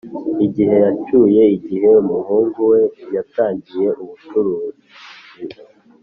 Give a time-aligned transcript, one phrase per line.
[0.45, 2.79] igihe yacyuye igihe, umuhungu we
[3.15, 4.85] yatangiye ubucuruzi.